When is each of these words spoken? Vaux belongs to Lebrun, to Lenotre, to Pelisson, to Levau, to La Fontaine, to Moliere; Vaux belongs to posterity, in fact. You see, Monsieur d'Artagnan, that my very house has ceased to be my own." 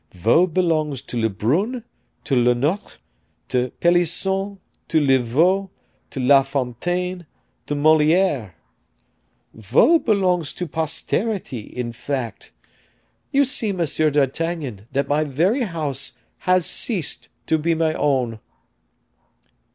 Vaux 0.13 0.47
belongs 0.51 0.99
to 1.03 1.15
Lebrun, 1.15 1.83
to 2.23 2.35
Lenotre, 2.35 2.97
to 3.49 3.69
Pelisson, 3.81 4.57
to 4.87 4.99
Levau, 4.99 5.69
to 6.09 6.19
La 6.19 6.41
Fontaine, 6.41 7.27
to 7.67 7.75
Moliere; 7.75 8.55
Vaux 9.53 10.03
belongs 10.03 10.53
to 10.53 10.65
posterity, 10.65 11.59
in 11.59 11.91
fact. 11.91 12.51
You 13.31 13.45
see, 13.45 13.71
Monsieur 13.71 14.09
d'Artagnan, 14.09 14.87
that 14.91 15.07
my 15.07 15.23
very 15.23 15.61
house 15.61 16.13
has 16.39 16.65
ceased 16.65 17.29
to 17.45 17.59
be 17.59 17.75
my 17.75 17.93
own." 17.93 18.39